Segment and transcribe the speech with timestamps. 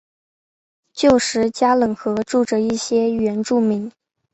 [0.93, 3.91] 旧时加冷河住着一些原住民。